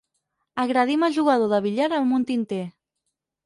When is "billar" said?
1.67-1.93